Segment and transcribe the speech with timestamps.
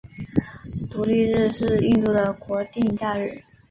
[0.89, 3.43] 独立日是印度的国定假日。